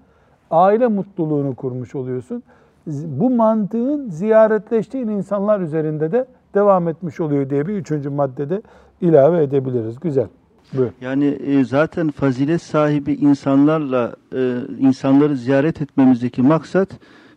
[0.51, 2.43] aile mutluluğunu kurmuş oluyorsun.
[2.87, 8.61] Bu mantığın ziyaretleştiğin insanlar üzerinde de devam etmiş oluyor diye bir üçüncü maddede
[9.01, 9.99] ilave edebiliriz.
[9.99, 10.27] Güzel.
[10.73, 10.89] Buyur.
[11.01, 16.89] Yani e, zaten fazilet sahibi insanlarla e, insanları ziyaret etmemizdeki maksat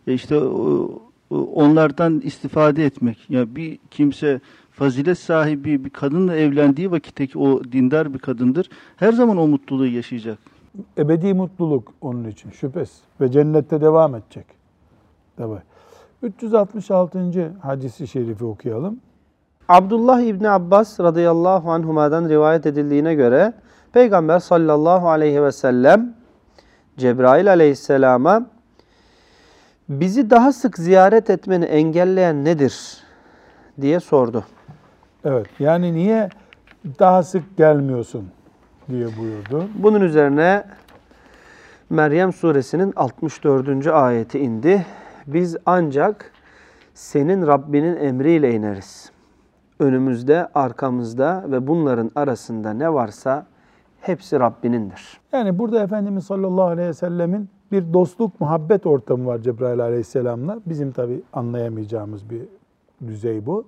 [0.07, 3.29] e, işte o- onlardan istifade etmek.
[3.29, 8.69] Ya bir kimse fazilet sahibi bir kadınla evlendiği vakitteki o dindar bir kadındır.
[8.97, 10.37] Her zaman o mutluluğu yaşayacak.
[10.97, 13.01] Ebedi mutluluk onun için şüphesiz.
[13.21, 14.45] Ve cennette devam edecek.
[15.37, 15.61] Tabii.
[16.23, 17.53] 366.
[17.61, 18.99] hadisi şerifi okuyalım.
[19.69, 23.53] Abdullah İbni Abbas radıyallahu anhuma'dan rivayet edildiğine göre
[23.93, 26.15] Peygamber sallallahu aleyhi ve sellem
[26.97, 28.45] Cebrail aleyhisselama
[29.89, 32.97] bizi daha sık ziyaret etmeni engelleyen nedir
[33.81, 34.43] diye sordu.
[35.25, 35.47] Evet.
[35.59, 36.29] Yani niye
[36.99, 38.27] daha sık gelmiyorsun
[38.89, 39.65] diye buyurdu.
[39.75, 40.63] Bunun üzerine
[41.89, 43.87] Meryem suresinin 64.
[43.87, 44.85] ayeti indi.
[45.27, 46.31] Biz ancak
[46.93, 49.11] senin Rabbinin emriyle ineriz.
[49.79, 53.45] Önümüzde, arkamızda ve bunların arasında ne varsa
[54.01, 55.19] hepsi Rabbinindir.
[55.31, 60.59] Yani burada Efendimiz sallallahu aleyhi ve sellemin bir dostluk, muhabbet ortamı var Cebrail aleyhisselamla.
[60.65, 62.41] Bizim tabi anlayamayacağımız bir
[63.07, 63.65] düzey bu.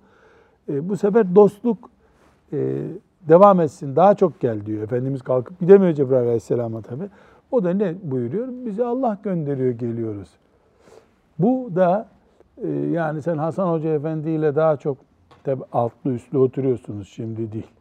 [0.70, 1.90] E, bu sefer dostluk
[2.54, 2.84] e,
[3.22, 4.84] devam etsin, daha çok gel diyor.
[4.84, 7.04] Efendimiz kalkıp gidemiyor Cebrail aleyhisselama tabi.
[7.52, 8.48] O da ne buyuruyor?
[8.66, 10.30] Bizi Allah gönderiyor, geliyoruz.
[11.40, 12.08] Bu da
[12.58, 14.98] e, yani sen Hasan Hoca Efendi ile daha çok
[15.44, 17.72] tabi altlı üstlü oturuyorsunuz şimdi değil.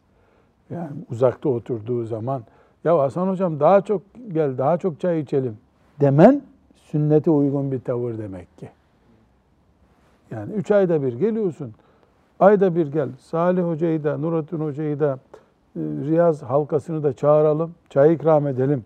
[0.69, 2.43] Yani uzakta oturduğu zaman
[2.83, 4.01] ya Hasan hocam daha çok
[4.33, 5.57] gel daha çok çay içelim
[6.01, 6.41] demen
[6.75, 8.69] sünnete uygun bir tavır demek ki.
[10.31, 11.73] Yani üç ayda bir geliyorsun.
[12.39, 13.09] Ayda bir gel.
[13.19, 15.19] Salih Hoca'yı da, Nurattin Hoca'yı da,
[15.75, 18.85] e, Riyaz halkasını da çağıralım, çay ikram edelim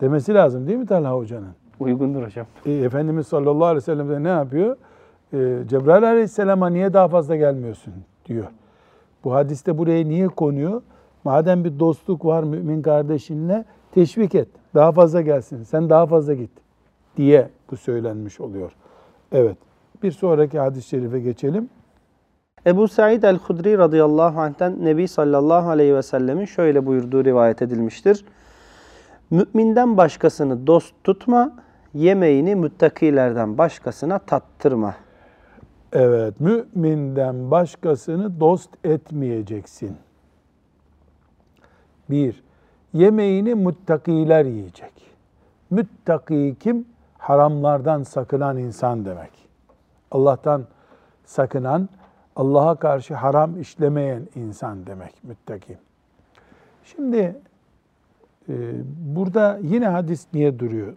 [0.00, 1.52] demesi lazım değil mi Talha Hoca'nın?
[1.80, 2.46] Uygundur hocam.
[2.66, 4.76] E, Efendimiz sallallahu aleyhi ve sellem de ne yapıyor?
[5.32, 7.94] E, Cebrail aleyhisselama niye daha fazla gelmiyorsun
[8.26, 8.46] diyor.
[9.24, 10.82] Bu hadiste buraya niye konuyor?
[11.24, 14.48] Madem bir dostluk var mümin kardeşinle teşvik et.
[14.74, 15.62] Daha fazla gelsin.
[15.62, 16.50] Sen daha fazla git
[17.16, 18.72] diye bu söylenmiş oluyor.
[19.32, 19.56] Evet.
[20.02, 21.70] Bir sonraki hadis-i şerife geçelim.
[22.66, 28.24] Ebu Said el-Hudri radıyallahu anh'ten Nebi sallallahu aleyhi ve sellemin şöyle buyurduğu rivayet edilmiştir.
[29.30, 31.52] Müminden başkasını dost tutma,
[31.94, 34.94] yemeğini müttakilerden başkasına tattırma.
[35.92, 39.96] Evet, müminden başkasını dost etmeyeceksin.
[42.10, 42.42] Bir,
[42.94, 44.92] yemeğini muttakiler yiyecek.
[45.70, 46.84] Müttaki kim?
[47.18, 49.30] Haramlardan sakınan insan demek.
[50.10, 50.64] Allah'tan
[51.24, 51.88] sakınan,
[52.36, 55.78] Allah'a karşı haram işlemeyen insan demek müttaki.
[56.84, 57.36] Şimdi
[58.48, 58.54] e,
[59.16, 60.92] burada yine hadis niye duruyor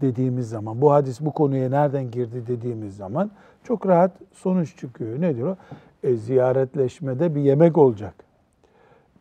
[0.00, 3.30] dediğimiz zaman, bu hadis bu konuya nereden girdi dediğimiz zaman
[3.64, 5.20] çok rahat sonuç çıkıyor.
[5.20, 5.56] Nedir o?
[6.02, 8.14] E, ziyaretleşmede bir yemek olacak.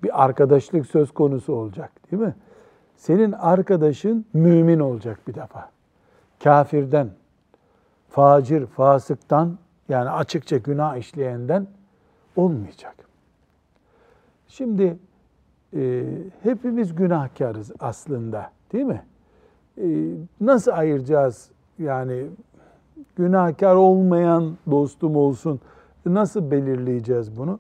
[0.04, 2.36] Bir arkadaşlık söz konusu olacak değil mi?
[2.96, 5.70] Senin arkadaşın mümin olacak bir defa.
[6.44, 7.10] Kafirden,
[8.10, 9.58] facir, fasıktan
[9.90, 11.68] yani açıkça günah işleyenden
[12.36, 12.96] olmayacak.
[14.48, 14.98] Şimdi
[15.76, 16.04] e,
[16.44, 19.04] hepimiz günahkarız aslında değil mi?
[19.78, 19.88] E,
[20.42, 22.28] nasıl ayıracağız yani
[23.16, 25.60] günahkar olmayan dostum olsun
[26.06, 27.60] nasıl belirleyeceğiz bunu?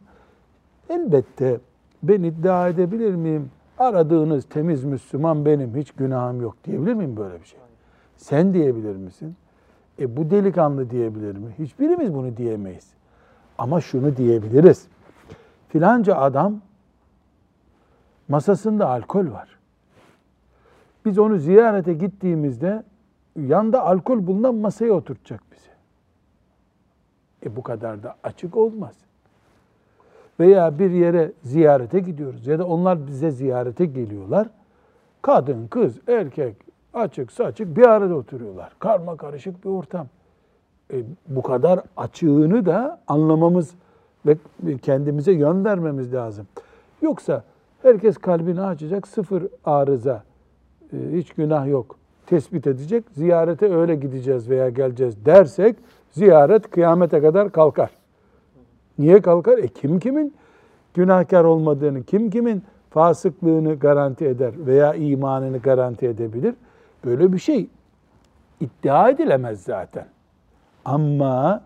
[0.89, 1.59] Elbette
[2.07, 3.51] ben iddia edebilir miyim?
[3.77, 7.59] Aradığınız temiz Müslüman benim, hiç günahım yok diyebilir miyim böyle bir şey?
[8.17, 9.35] Sen diyebilir misin?
[9.99, 11.55] E bu delikanlı diyebilir mi?
[11.59, 12.93] Hiçbirimiz bunu diyemeyiz.
[13.57, 14.87] Ama şunu diyebiliriz.
[15.69, 16.61] Filanca adam
[18.27, 19.59] masasında alkol var.
[21.05, 22.83] Biz onu ziyarete gittiğimizde
[23.35, 25.69] yanda alkol bulunan masaya oturtacak bizi.
[27.45, 28.95] E bu kadar da açık olmaz.
[30.39, 34.47] Veya bir yere ziyarete gidiyoruz ya da onlar bize ziyarete geliyorlar.
[35.21, 36.55] Kadın, kız, erkek,
[36.93, 38.71] açık saçık bir arada oturuyorlar.
[38.79, 40.07] Karma karışık bir ortam.
[40.93, 43.75] E, bu kadar açığını da anlamamız
[44.25, 44.37] ve
[44.81, 46.47] kendimize yön vermemiz lazım.
[47.01, 47.43] Yoksa
[47.81, 50.23] herkes kalbini açacak, sıfır arıza,
[50.93, 51.95] e, hiç günah yok
[52.25, 53.03] tespit edecek.
[53.11, 55.75] Ziyarete öyle gideceğiz veya geleceğiz dersek
[56.11, 57.89] ziyaret kıyamete kadar kalkar.
[58.99, 59.57] Niye kalkar?
[59.57, 60.33] E kim kimin
[60.93, 66.55] günahkar olmadığını, kim kimin fasıklığını garanti eder veya imanını garanti edebilir?
[67.05, 67.67] Böyle bir şey
[68.59, 70.05] iddia edilemez zaten.
[70.85, 71.63] Ama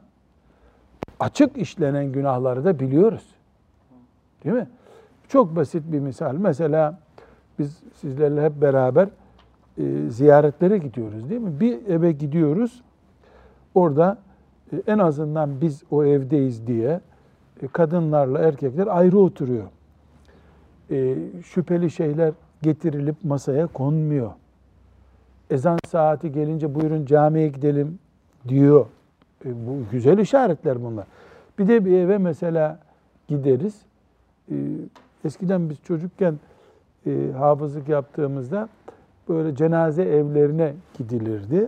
[1.20, 3.28] açık işlenen günahları da biliyoruz.
[4.44, 4.68] Değil mi?
[5.28, 6.36] Çok basit bir misal.
[6.36, 7.00] Mesela
[7.60, 9.10] biz sizlerle hep beraber
[9.78, 11.60] e, ziyaretlere gidiyoruz değil mi?
[11.60, 12.82] Bir eve gidiyoruz.
[13.76, 14.18] Orada
[14.74, 17.02] e, en azından biz o evdeyiz diye
[17.68, 19.66] kadınlarla erkekler ayrı oturuyor.
[20.92, 24.32] E, şüpheli şeyler getirilip masaya konmuyor.
[25.50, 28.00] Ezan saati gelince buyurun camiye gidelim
[28.48, 28.86] diyor.
[29.46, 31.06] E, bu güzel işaretler bunlar.
[31.60, 32.80] Bir de bir eve mesela
[33.28, 33.82] gideriz.
[34.52, 34.56] E,
[35.26, 36.40] eskiden biz çocukken
[37.06, 38.70] e, hafızlık yaptığımızda
[39.30, 41.68] böyle cenaze evlerine gidilirdi.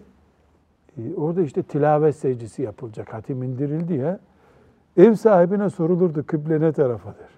[0.97, 3.13] E, orada işte tilavet secdesi yapılacak.
[3.13, 4.19] Hatim indirildi ya.
[4.97, 7.31] Ev sahibine sorulurdu kıble ne tarafıdır?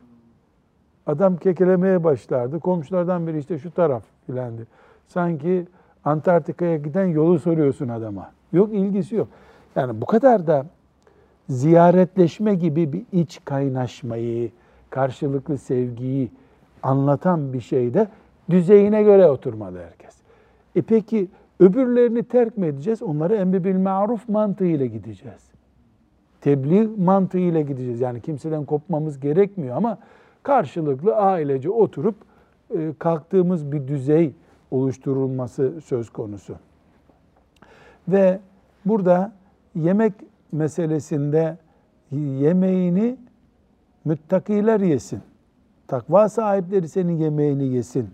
[1.07, 2.59] Adam kekelemeye başlardı.
[2.59, 4.67] Komşulardan biri işte şu taraf filandı.
[5.07, 5.65] Sanki
[6.05, 8.31] Antarktika'ya giden yolu soruyorsun adama.
[8.53, 9.27] Yok ilgisi yok.
[9.75, 10.65] Yani bu kadar da
[11.49, 14.51] ziyaretleşme gibi bir iç kaynaşmayı,
[14.89, 16.31] karşılıklı sevgiyi
[16.83, 18.07] anlatan bir şeyde
[18.49, 20.17] düzeyine göre oturmalı herkes.
[20.75, 21.27] E peki
[21.59, 23.03] öbürlerini terk mi edeceğiz?
[23.03, 25.52] Onları emri bil maruf mantığıyla gideceğiz.
[26.43, 28.01] Tebliğ mantığıyla gideceğiz.
[28.01, 29.97] Yani kimseden kopmamız gerekmiyor ama
[30.43, 32.15] karşılıklı ailece oturup
[32.77, 34.33] e, kalktığımız bir düzey
[34.71, 36.55] oluşturulması söz konusu.
[38.07, 38.39] Ve
[38.85, 39.31] burada
[39.75, 40.13] yemek
[40.51, 41.57] meselesinde
[42.11, 43.17] yemeğini
[44.05, 45.21] müttakiler yesin.
[45.87, 48.09] Takva sahipleri senin yemeğini yesin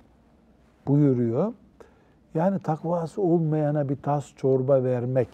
[0.87, 1.53] buyuruyor.
[2.35, 5.29] Yani takvası olmayana bir tas çorba vermek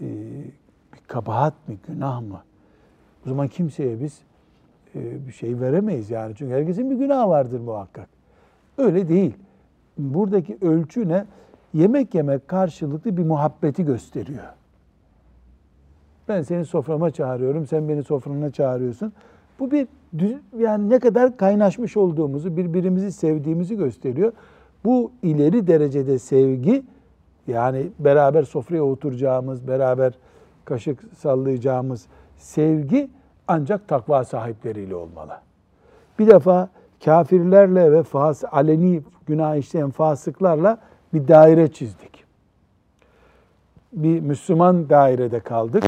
[0.00, 0.06] e,
[1.12, 2.40] kabahat mi, günah mı?
[3.26, 4.20] O zaman kimseye biz
[4.94, 6.34] e, bir şey veremeyiz yani.
[6.36, 8.08] Çünkü herkesin bir günahı vardır muhakkak.
[8.78, 9.34] Öyle değil.
[9.98, 11.24] Buradaki ölçü ne?
[11.74, 14.44] Yemek yemek karşılıklı bir muhabbeti gösteriyor.
[16.28, 19.12] Ben seni soframa çağırıyorum, sen beni sofrana çağırıyorsun.
[19.58, 19.88] Bu bir
[20.58, 24.32] yani ne kadar kaynaşmış olduğumuzu, birbirimizi sevdiğimizi gösteriyor.
[24.84, 26.82] Bu ileri derecede sevgi
[27.46, 30.12] yani beraber sofraya oturacağımız, beraber
[30.64, 33.10] kaşık sallayacağımız sevgi
[33.48, 35.38] ancak takva sahipleriyle olmalı.
[36.18, 36.68] Bir defa
[37.04, 40.78] kafirlerle ve fas, aleni günah işleyen fasıklarla
[41.14, 42.24] bir daire çizdik.
[43.92, 45.84] Bir Müslüman dairede kaldık.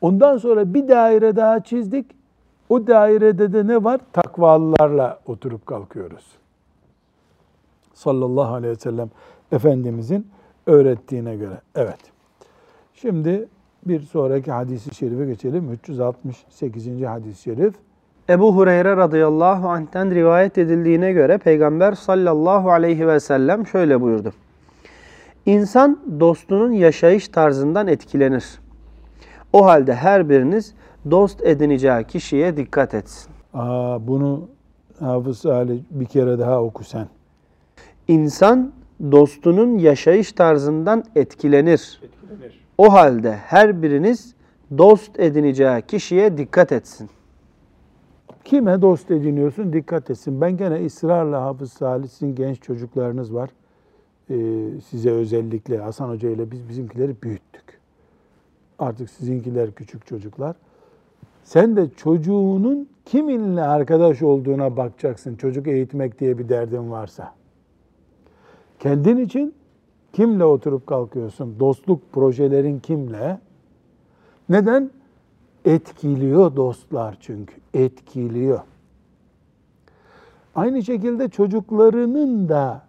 [0.00, 2.06] Ondan sonra bir daire daha çizdik.
[2.68, 4.00] O dairede de ne var?
[4.12, 6.24] Takvalılarla oturup kalkıyoruz.
[7.94, 9.10] Sallallahu aleyhi ve sellem
[9.52, 10.26] Efendimizin
[10.66, 11.60] öğrettiğine göre.
[11.74, 11.98] Evet.
[12.94, 13.48] Şimdi
[13.88, 15.72] bir sonraki hadisi şerife geçelim.
[15.72, 17.02] 368.
[17.02, 17.74] hadis-i şerif.
[18.28, 24.32] Ebu Hureyre radıyallahu anh'ten rivayet edildiğine göre Peygamber sallallahu aleyhi ve sellem şöyle buyurdu.
[25.46, 28.44] İnsan dostunun yaşayış tarzından etkilenir.
[29.52, 30.74] O halde her biriniz
[31.10, 33.32] dost edineceği kişiye dikkat etsin.
[33.54, 34.48] Aa, bunu
[35.00, 37.08] Hafız Ali bir kere daha oku sen.
[38.08, 38.72] İnsan
[39.12, 42.00] dostunun yaşayış tarzından etkilenir.
[42.02, 42.65] etkilenir.
[42.78, 44.34] O halde her biriniz
[44.78, 47.10] dost edineceği kişiye dikkat etsin.
[48.44, 50.40] Kime dost ediniyorsun dikkat etsin.
[50.40, 53.50] Ben gene ısrarla Hafız Salih genç çocuklarınız var.
[54.30, 54.34] Ee,
[54.90, 57.80] size özellikle Hasan Hoca ile biz bizimkileri büyüttük.
[58.78, 60.56] Artık sizinkiler küçük çocuklar.
[61.44, 65.36] Sen de çocuğunun kiminle arkadaş olduğuna bakacaksın.
[65.36, 67.34] Çocuk eğitmek diye bir derdin varsa.
[68.78, 69.54] Kendin için
[70.12, 71.56] kimle oturup kalkıyorsun?
[71.60, 73.38] Dostluk projelerin kimle?
[74.48, 74.90] Neden?
[75.64, 77.54] Etkiliyor dostlar çünkü.
[77.74, 78.60] Etkiliyor.
[80.54, 82.82] Aynı şekilde çocuklarının da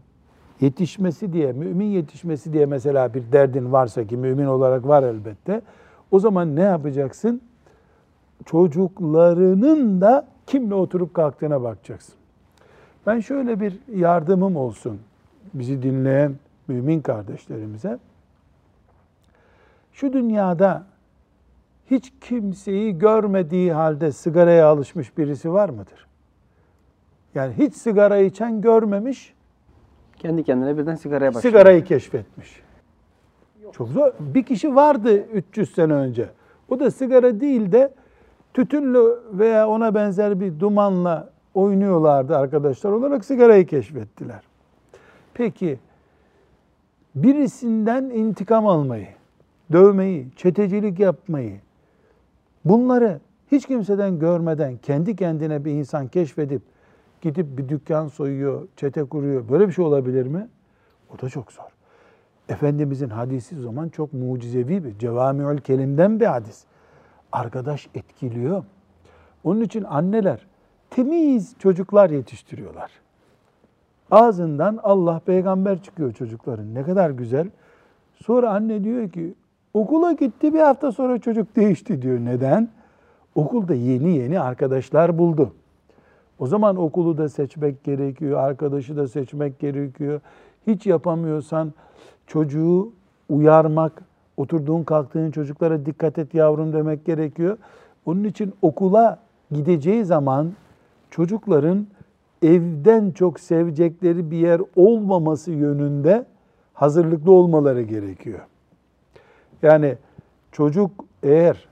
[0.62, 5.62] yetişmesi diye, mümin yetişmesi diye mesela bir derdin varsa ki mümin olarak var elbette.
[6.12, 7.42] O zaman ne yapacaksın?
[8.46, 12.16] Çocuklarının da kimle oturup kalktığına bakacaksın.
[13.06, 15.00] Ben şöyle bir yardımım olsun
[15.54, 16.36] bizi dinleyen
[16.68, 18.00] mümin kardeşlerimize.
[19.94, 20.86] Şu dünyada
[21.92, 26.08] hiç kimseyi görmediği halde sigaraya alışmış birisi var mıdır?
[27.36, 29.34] Yani hiç sigara içen görmemiş,
[30.16, 31.42] kendi kendine birden sigaraya başladı.
[31.42, 32.62] Sigarayı keşfetmiş.
[33.72, 34.12] Çok zor.
[34.20, 36.30] Bir kişi vardı 300 sene önce.
[36.70, 37.94] O da sigara değil de
[38.54, 44.42] tütünlü veya ona benzer bir dumanla oynuyorlardı arkadaşlar olarak sigarayı keşfettiler.
[45.34, 45.80] Peki
[47.24, 49.08] birisinden intikam almayı,
[49.72, 51.60] dövmeyi, çetecilik yapmayı
[52.66, 53.20] bunları
[53.52, 56.62] hiç kimseden görmeden kendi kendine bir insan keşfedip
[57.22, 59.50] gidip bir dükkan soyuyor, çete kuruyor.
[59.50, 60.48] Böyle bir şey olabilir mi?
[61.16, 61.70] O da çok zor.
[62.50, 66.64] Efendimizin hadisi o zaman çok mucizevi bir, cevamiül kelimden bir hadis.
[67.32, 68.64] Arkadaş etkiliyor.
[69.44, 70.48] Onun için anneler
[70.90, 72.92] temiz çocuklar yetiştiriyorlar.
[74.12, 76.76] Ağzından Allah peygamber çıkıyor çocukların.
[76.76, 77.48] Ne kadar güzel.
[78.16, 79.34] Sonra anne diyor ki
[79.74, 82.20] okula gitti bir hafta sonra çocuk değişti diyor.
[82.20, 82.70] Neden?
[83.36, 85.54] Okulda yeni yeni arkadaşlar buldu.
[86.40, 90.22] O zaman okulu da seçmek gerekiyor, arkadaşı da seçmek gerekiyor.
[90.68, 91.74] Hiç yapamıyorsan
[92.28, 92.92] çocuğu
[93.30, 94.04] uyarmak,
[94.38, 97.58] oturduğun kalktığın çocuklara dikkat et yavrum demek gerekiyor.
[98.06, 99.20] Onun için okula
[99.52, 100.52] gideceği zaman
[101.12, 101.88] çocukların
[102.42, 106.26] evden çok sevecekleri bir yer olmaması yönünde
[106.74, 108.40] hazırlıklı olmaları gerekiyor.
[109.62, 109.96] Yani
[110.52, 110.92] çocuk
[111.24, 111.68] eğer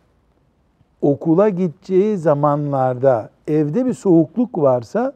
[1.02, 5.14] okula gideceği zamanlarda evde bir soğukluk varsa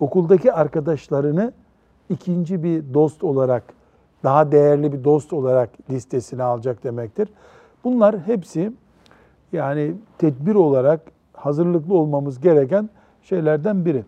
[0.00, 1.52] okuldaki arkadaşlarını
[2.10, 3.62] ikinci bir dost olarak,
[4.24, 7.28] daha değerli bir dost olarak listesine alacak demektir.
[7.84, 8.72] Bunlar hepsi
[9.52, 11.00] yani tedbir olarak
[11.32, 12.90] hazırlıklı olmamız gereken
[13.22, 14.04] şeylerden biri.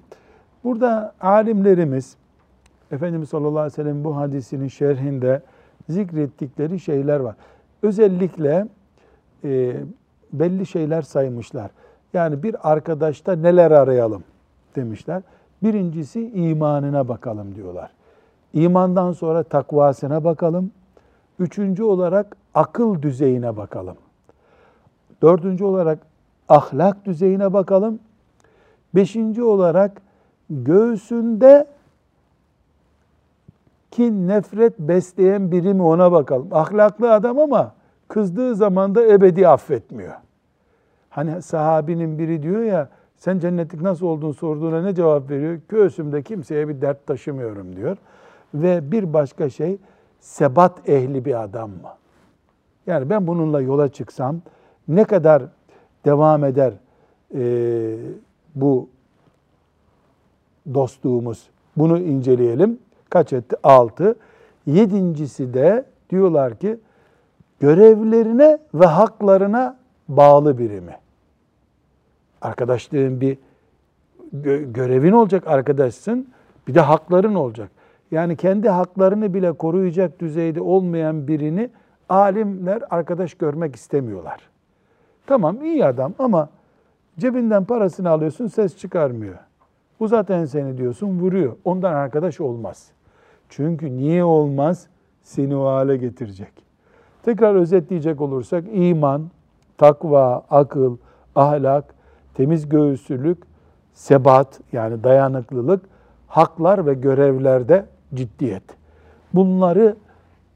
[0.65, 2.17] Burada alimlerimiz
[2.93, 5.43] Efendimiz sallallahu aleyhi ve sellem bu hadisinin şerhinde
[5.89, 7.35] zikrettikleri şeyler var.
[7.83, 8.67] Özellikle
[9.45, 9.77] e,
[10.33, 11.71] belli şeyler saymışlar.
[12.13, 14.25] Yani bir arkadaşta neler arayalım
[14.77, 15.23] demişler.
[15.63, 17.91] Birincisi imanına bakalım diyorlar.
[18.53, 20.71] İmandan sonra takvasına bakalım.
[21.39, 23.97] Üçüncü olarak akıl düzeyine bakalım.
[25.23, 25.99] Dördüncü olarak
[26.49, 27.99] ahlak düzeyine bakalım.
[28.95, 30.03] Beşinci olarak
[30.53, 31.67] göğsünde
[33.91, 36.49] kin, nefret besleyen biri mi ona bakalım.
[36.53, 37.75] Ahlaklı adam ama
[38.09, 40.15] kızdığı zaman da ebedi affetmiyor.
[41.11, 45.61] Hani sahabinin biri diyor ya sen cennetlik nasıl olduğunu sorduğuna ne cevap veriyor?
[45.69, 47.97] Göğsümde kimseye bir dert taşımıyorum diyor.
[48.55, 49.79] Ve bir başka şey
[50.21, 51.91] sebat ehli bir adam mı?
[52.87, 54.37] Yani ben bununla yola çıksam
[54.89, 55.43] ne kadar
[56.05, 56.73] devam eder
[57.35, 57.97] e,
[58.55, 58.89] bu
[60.75, 61.49] dostluğumuz?
[61.77, 62.79] Bunu inceleyelim.
[63.11, 63.57] Kaç etti?
[63.63, 64.15] Altı.
[64.67, 66.79] Yedincisi de diyorlar ki
[67.61, 69.77] görevlerine ve haklarına
[70.09, 70.97] bağlı biri mi?
[72.43, 73.39] Arkadaşlığın bir
[74.37, 76.29] gö- görevin olacak arkadaşsın,
[76.69, 77.71] bir de hakların olacak.
[78.11, 81.71] Yani kendi haklarını bile koruyacak düzeyde olmayan birini
[82.09, 84.41] alimler arkadaş görmek istemiyorlar.
[85.27, 86.49] Tamam iyi adam ama
[87.19, 89.39] cebinden parasını alıyorsun ses çıkarmıyor.
[90.03, 91.57] Uzat enseni diyorsun vuruyor.
[91.65, 92.91] Ondan arkadaş olmaz.
[93.49, 94.87] Çünkü niye olmaz?
[95.23, 96.53] Seni o hale getirecek.
[97.23, 99.31] Tekrar özetleyecek olursak iman,
[99.79, 100.97] takva, akıl,
[101.35, 101.95] ahlak,
[102.35, 103.39] temiz göğüslülük,
[103.95, 105.85] sebat yani dayanıklılık,
[106.29, 108.65] haklar ve görevlerde ciddiyet.
[109.35, 109.97] Bunları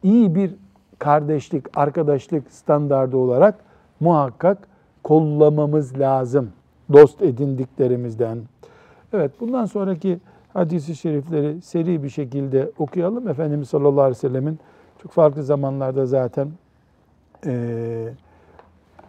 [0.02, 0.54] iyi bir
[0.98, 3.54] kardeşlik, arkadaşlık standardı olarak
[4.00, 4.58] muhakkak
[5.04, 6.50] kollamamız lazım.
[6.92, 8.38] Dost edindiklerimizden.
[9.16, 10.18] Evet bundan sonraki
[10.52, 13.28] hadisi şerifleri seri bir şekilde okuyalım.
[13.28, 14.58] Efendimiz sallallahu aleyhi ve sellemin
[15.02, 16.48] çok farklı zamanlarda zaten
[17.46, 18.08] e,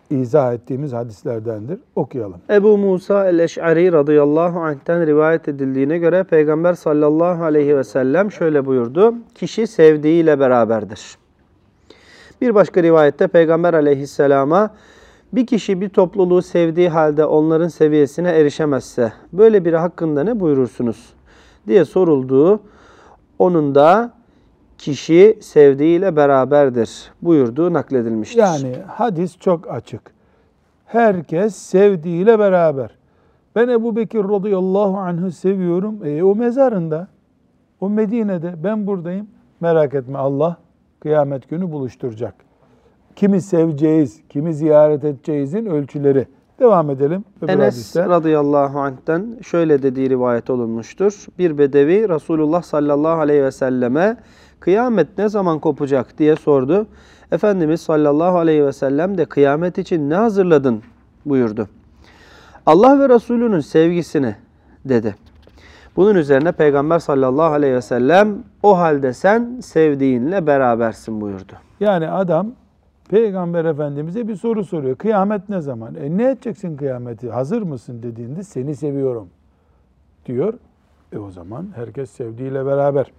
[0.10, 1.80] izah ettiğimiz hadislerdendir.
[1.96, 2.38] Okuyalım.
[2.50, 9.14] Ebu Musa el-Eş'ari radıyallahu anh'ten rivayet edildiğine göre Peygamber sallallahu aleyhi ve sellem şöyle buyurdu.
[9.36, 11.18] Kişi sevdiğiyle beraberdir.
[12.42, 14.70] Bir başka rivayette Peygamber aleyhisselama
[15.34, 21.14] bir kişi bir topluluğu sevdiği halde onların seviyesine erişemezse böyle biri hakkında ne buyurursunuz
[21.68, 22.60] diye sorulduğu
[23.40, 24.14] onun da
[24.78, 28.40] kişi sevdiğiyle beraberdir buyurduğu nakledilmiştir.
[28.40, 30.02] Yani hadis çok açık.
[30.86, 32.98] Herkes sevdiğiyle beraber.
[33.56, 36.06] Ben Ebu Bekir radıyallahu anh'ı seviyorum.
[36.06, 37.08] E, o mezarında,
[37.82, 39.28] o Medine'de, ben buradayım.
[39.60, 40.58] Merak etme Allah
[41.00, 42.47] kıyamet günü buluşturacak.
[43.18, 46.28] Kimi seveceğiz, kimi ziyaret edeceğizin ölçüleri.
[46.60, 47.26] Devam edelim.
[47.42, 48.06] öbür Enes hadiste.
[48.06, 51.26] radıyallahu anh'ten şöyle dediği rivayet olunmuştur.
[51.40, 54.18] Bir bedevi Resulullah sallallahu aleyhi ve selleme
[54.60, 56.88] kıyamet ne zaman kopacak diye sordu.
[57.32, 60.84] Efendimiz sallallahu aleyhi ve sellem de kıyamet için ne hazırladın
[61.26, 61.68] buyurdu.
[62.66, 64.36] Allah ve Resulünün sevgisini
[64.86, 65.16] dedi.
[65.96, 71.54] Bunun üzerine Peygamber sallallahu aleyhi ve sellem o halde sen sevdiğinle berabersin buyurdu.
[71.80, 72.52] Yani adam
[73.10, 74.96] Peygamber Efendimiz'e bir soru soruyor.
[74.96, 75.96] Kıyamet ne zaman?
[75.96, 77.30] E ne edeceksin kıyameti?
[77.30, 79.30] Hazır mısın dediğinde seni seviyorum
[80.26, 80.54] diyor.
[81.14, 83.12] E o zaman herkes sevdiğiyle beraber.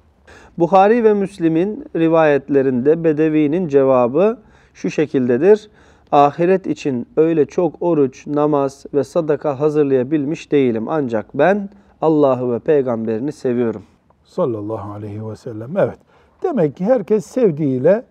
[0.58, 4.38] Bukhari ve Müslim'in rivayetlerinde Bedevi'nin cevabı
[4.74, 5.70] şu şekildedir.
[6.12, 10.88] Ahiret için öyle çok oruç, namaz ve sadaka hazırlayabilmiş değilim.
[10.88, 11.68] Ancak ben
[12.00, 13.82] Allah'ı ve peygamberini seviyorum.
[14.24, 15.76] Sallallahu aleyhi ve sellem.
[15.76, 15.98] Evet.
[16.42, 18.04] Demek ki herkes sevdiğiyle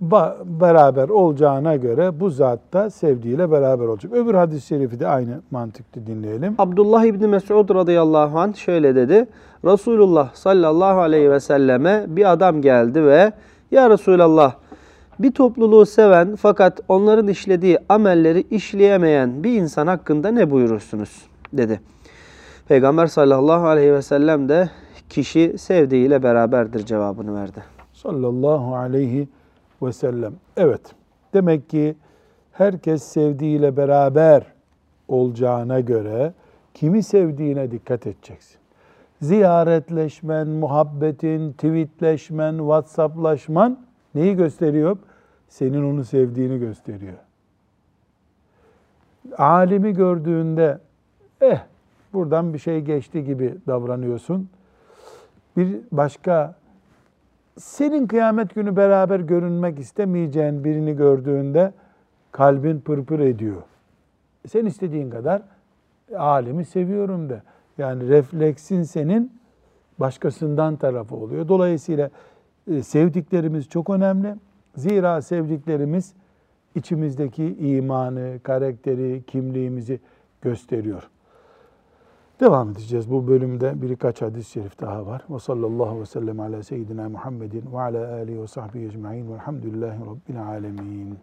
[0.00, 4.12] beraber olacağına göre bu zat da sevdiğiyle beraber olacak.
[4.12, 6.54] Öbür hadis-i şerifi de aynı mantıklı dinleyelim.
[6.58, 9.26] Abdullah İbni Mesud radıyallahu anh şöyle dedi.
[9.64, 13.32] Resulullah sallallahu aleyhi ve selleme bir adam geldi ve
[13.70, 14.54] Ya Resulallah
[15.18, 21.28] bir topluluğu seven fakat onların işlediği amelleri işleyemeyen bir insan hakkında ne buyurursunuz?
[21.52, 21.80] dedi.
[22.68, 24.70] Peygamber sallallahu aleyhi ve sellem de
[25.08, 27.64] kişi sevdiğiyle beraberdir cevabını verdi.
[27.92, 29.37] Sallallahu aleyhi ve
[29.92, 30.34] sellem.
[30.56, 30.94] Evet.
[31.34, 31.96] Demek ki
[32.52, 34.42] herkes sevdiğiyle beraber
[35.08, 36.32] olacağına göre
[36.74, 38.58] kimi sevdiğine dikkat edeceksin.
[39.20, 43.78] Ziyaretleşmen, muhabbetin, tweetleşmen, whatsapplaşman
[44.14, 44.98] neyi gösteriyor?
[45.48, 47.14] Senin onu sevdiğini gösteriyor.
[49.38, 50.78] Alimi gördüğünde
[51.40, 51.58] eh
[52.12, 54.48] buradan bir şey geçti gibi davranıyorsun.
[55.56, 56.54] Bir başka
[57.58, 61.72] senin kıyamet günü beraber görünmek istemeyeceğin birini gördüğünde
[62.32, 63.62] kalbin pırpır ediyor.
[64.48, 65.42] Sen istediğin kadar
[66.16, 67.42] alimi seviyorum de.
[67.78, 69.32] Yani refleksin senin
[69.98, 71.48] başkasından tarafı oluyor.
[71.48, 72.10] Dolayısıyla
[72.70, 74.34] e, sevdiklerimiz çok önemli.
[74.76, 76.14] Zira sevdiklerimiz
[76.74, 80.00] içimizdeki imanı, karakteri, kimliğimizi
[80.42, 81.10] gösteriyor.
[82.40, 83.82] Devam edeceğiz bu bölümde.
[83.82, 85.22] Birkaç hadis-i şerif daha var.
[85.30, 90.42] Ve sallallahu ve sellem ala seyyidina Muhammedin ve ala alihi ve sahbihi ecma'in velhamdülillahi rabbil
[90.42, 91.18] alemin.